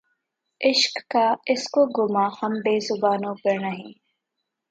عشق 0.61 0.95
کا‘ 1.09 1.25
اس 1.45 1.63
کو 1.69 1.85
گماں‘ 1.97 2.29
ہم 2.41 2.53
بے 2.59 2.75
زبانوں 2.79 3.35
پر 3.35 3.59
نہیں 3.61 3.93